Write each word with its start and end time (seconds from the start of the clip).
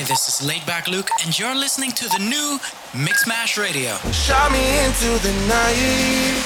Hi, 0.00 0.06
this 0.06 0.40
is 0.40 0.48
Laidback 0.48 0.88
Luke, 0.88 1.10
and 1.22 1.38
you're 1.38 1.54
listening 1.54 1.92
to 1.92 2.08
the 2.08 2.18
new 2.20 2.58
Mixmash 2.92 3.58
Radio. 3.62 3.96
Shot 4.12 4.50
me 4.50 4.78
into 4.86 5.10
the 5.22 5.32
night. 5.46 6.40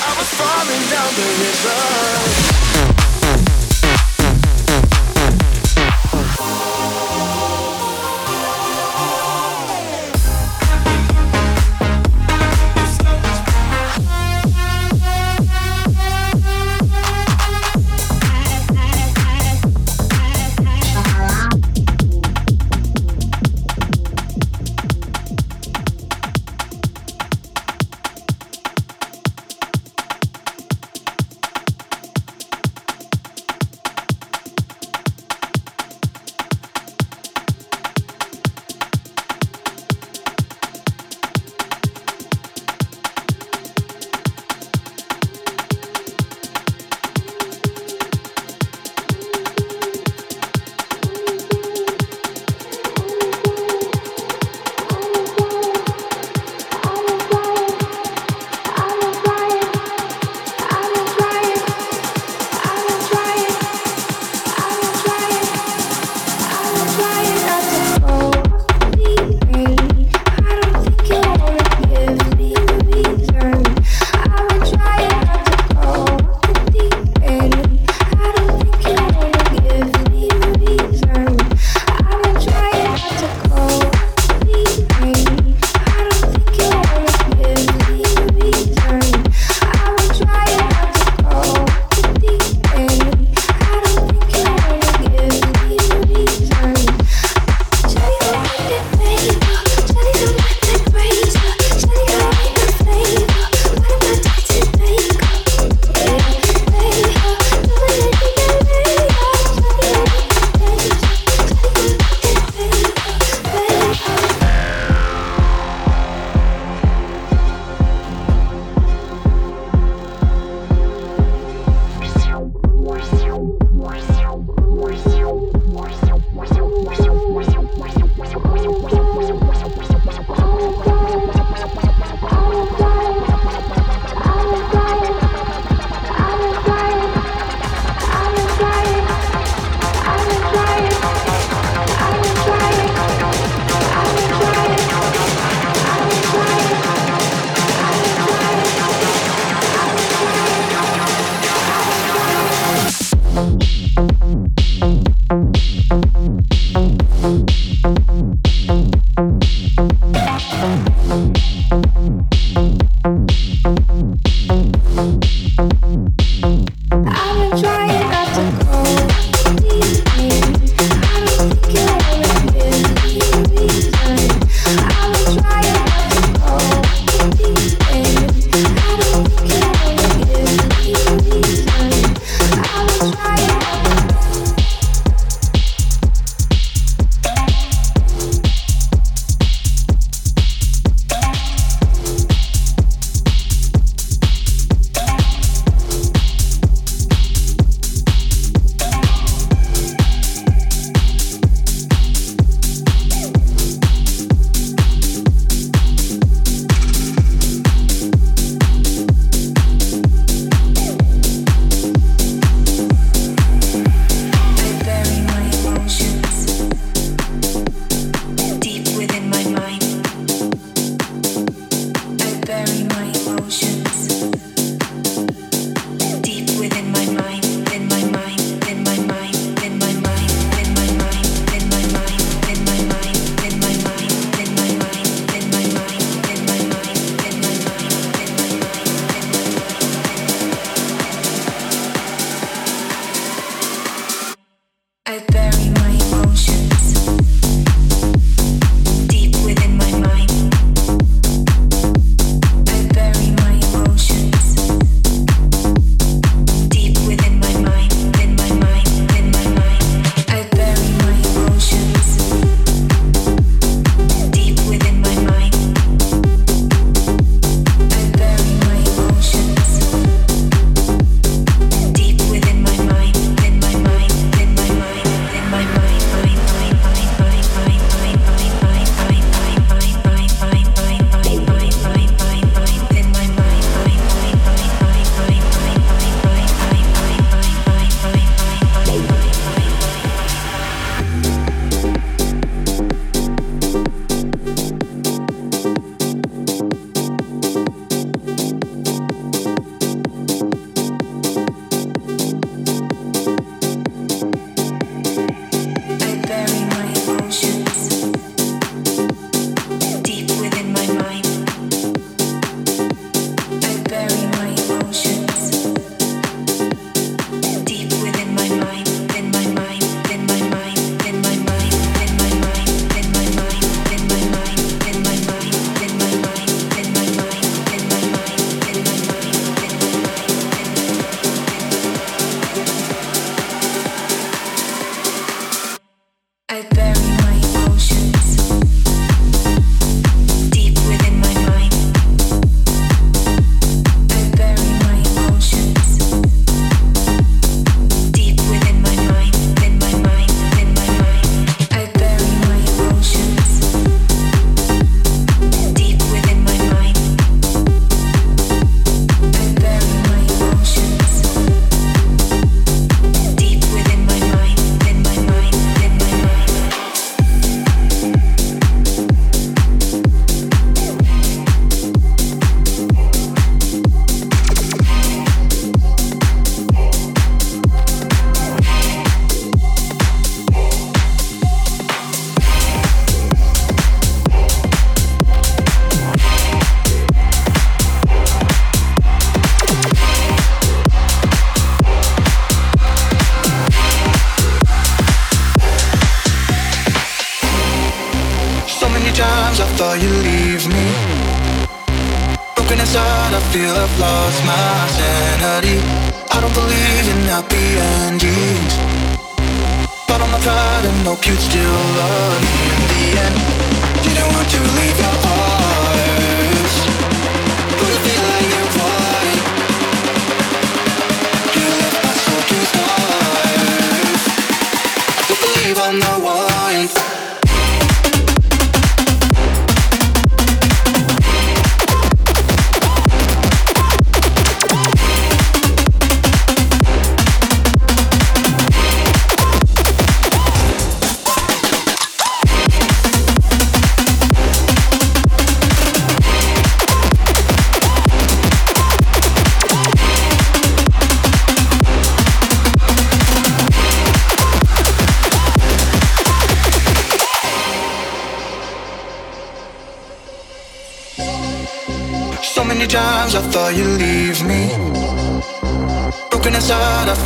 I 0.00 0.14
was 0.16 0.28
falling 0.32 0.84
down 0.88 1.12
the 1.14 1.26
river. 2.88 2.97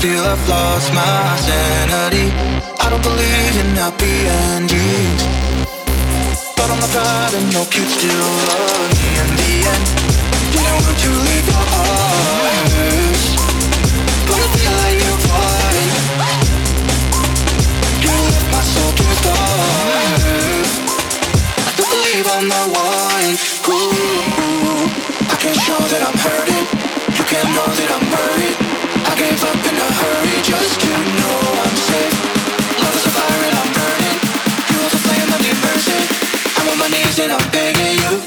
feel 0.02 0.24
I've 0.24 0.48
lost 0.48 0.92
my 0.92 1.36
sanity. 1.46 2.26
I 2.82 2.90
don't 2.90 3.04
believe 3.06 3.54
in 3.62 3.70
happy 3.78 4.16
endings. 4.50 5.22
But 6.58 6.68
on 6.74 6.78
the 6.82 6.90
side, 6.90 7.34
and 7.38 7.46
no 7.54 7.62
kids 7.70 7.94
still 7.94 8.30
love 8.50 8.90
me 8.98 9.08
in 9.22 9.30
the 9.38 9.52
end. 9.72 9.86
You 10.54 10.60
know, 10.66 10.76
would 10.86 11.00
you 11.06 11.14
leave 11.28 11.46
your 11.54 11.66
heart, 11.70 12.66
But 14.26 14.38
I 14.42 14.46
feel 14.58 14.74
like 14.82 14.98
you're 15.06 15.22
fine. 15.30 15.90
You 18.02 18.12
left 18.34 18.48
my 18.56 18.62
soul 18.74 18.90
to 18.98 19.04
the 19.06 19.16
stars. 19.22 20.70
I 21.62 21.70
don't 21.78 21.90
believe 21.94 22.26
I'm 22.34 22.46
the 22.50 22.62
one. 22.74 23.34
Ooh, 23.70 24.82
I 25.30 25.36
can't 25.38 25.60
show 25.62 25.78
that 25.94 26.02
I'm 26.10 26.18
hurting. 26.26 26.66
You 27.18 27.24
can't 27.30 27.50
know 27.54 27.68
that 27.78 27.90
I'm 27.94 28.06
hurting. 28.18 28.61
I'm 37.30 37.50
begging 37.50 37.98
you. 37.98 38.21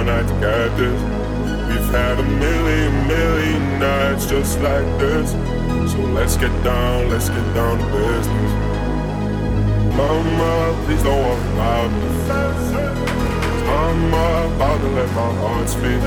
one 0.00 0.06
night 0.06 0.26
to 0.26 0.34
get 0.40 0.76
this. 0.78 1.02
We've 1.68 1.90
had 1.92 2.18
a 2.18 2.22
million, 2.22 3.06
million 3.06 3.78
nights 3.78 4.24
just 4.26 4.58
like 4.60 4.86
this. 4.98 5.32
So 5.92 5.98
let's 6.16 6.36
get 6.36 6.52
down, 6.64 7.10
let's 7.10 7.28
get 7.28 7.54
down 7.54 7.78
to 7.78 7.84
business. 7.84 8.52
Mama, 9.94 10.82
please 10.86 11.02
don't 11.02 11.20
walk 11.22 11.40
out. 11.58 11.90
I'm 13.78 14.08
about 14.08 14.80
to 14.80 14.88
let 14.88 15.08
my 15.08 15.32
heart 15.42 15.68
speak. 15.68 16.02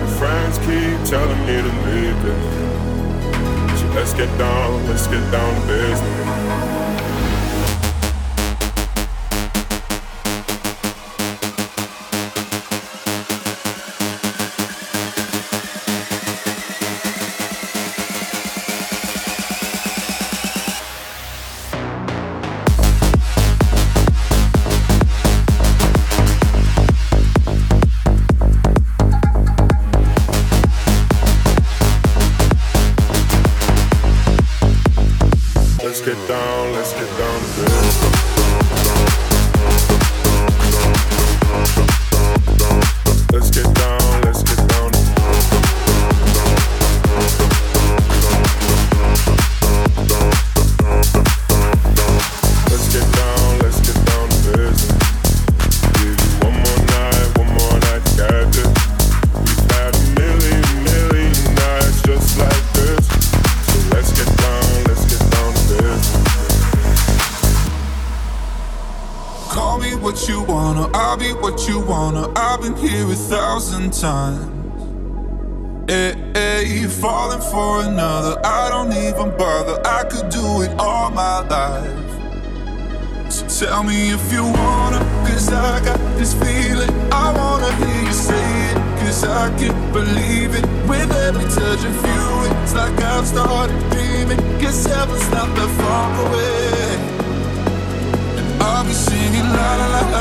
My 0.00 0.06
friends 0.18 0.58
keep 0.58 0.96
telling 1.08 1.40
me 1.48 1.56
to 1.66 1.72
leave 1.86 2.18
this, 2.26 3.80
So 3.80 3.86
let's 3.94 4.12
get 4.12 4.30
down, 4.36 4.86
let's 4.86 5.06
get 5.06 5.24
down 5.32 5.60
to 5.60 5.66
business. 5.66 6.45
times. 74.06 75.90
Hey, 75.90 76.10
eh, 76.10 76.14
eh, 76.14 76.38
hey, 76.38 76.80
you 76.80 76.88
falling 76.88 77.44
for 77.52 77.72
another. 77.88 78.34
I 78.44 78.68
don't 78.72 78.92
even 79.06 79.28
bother. 79.36 79.76
I 79.98 80.04
could 80.10 80.28
do 80.30 80.46
it 80.64 80.72
all 80.78 81.10
my 81.10 81.38
life. 81.54 82.10
So 83.34 83.42
tell 83.60 83.82
me 83.82 83.98
if 84.16 84.24
you 84.32 84.44
wanna, 84.60 85.00
cause 85.26 85.48
I 85.52 85.72
got 85.88 86.00
this 86.18 86.32
feeling. 86.42 86.92
I 87.24 87.26
wanna 87.38 87.70
hear 87.80 88.02
you 88.08 88.16
say 88.28 88.48
it, 88.70 88.78
cause 89.00 89.24
I 89.24 89.44
can't 89.58 89.82
believe 89.92 90.50
it. 90.58 90.64
With 90.90 91.10
every 91.26 91.46
touch 91.58 91.82
of 91.90 91.96
you, 92.10 92.24
it's 92.62 92.74
like 92.80 92.96
I've 93.12 93.26
started 93.26 93.80
dreaming. 93.90 94.40
Cause 94.62 94.86
heaven's 94.86 95.28
not 95.36 95.48
that 95.56 95.70
far 95.80 96.08
away. 96.24 96.86
And 98.38 98.62
I'll 98.62 98.84
be 98.84 98.92
singing 98.92 99.48
la 99.56 99.70
la 99.80 99.88
la. 99.94 100.15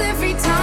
every 0.00 0.34
time 0.34 0.53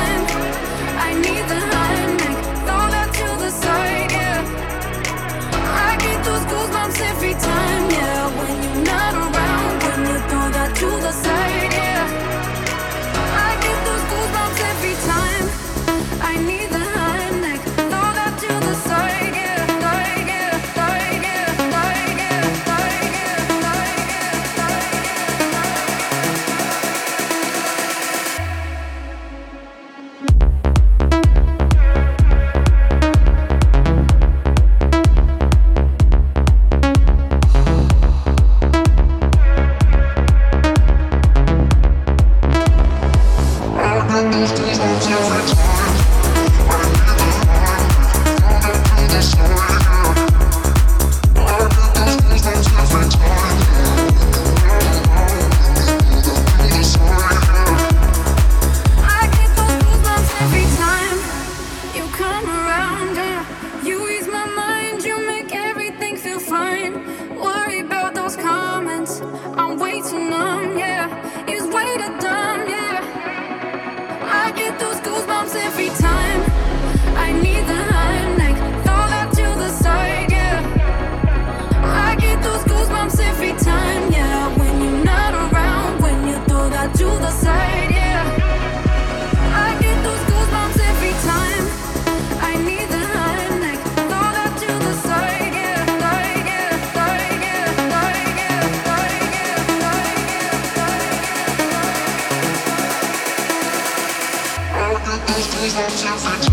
we 105.73 105.77
have 105.77 105.87
a 105.87 105.91
space. 105.93 106.51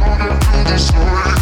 I'll 0.00 0.64
be 0.64 0.72
a 0.72 0.78
satellite. 0.78 1.41